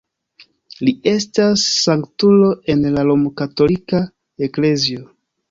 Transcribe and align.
Li 0.87 0.93
estas 1.11 1.65
sanktulo 1.81 2.49
en 2.75 2.81
la 2.97 3.05
romkatolika 3.11 4.01
eklezio. 4.49 5.07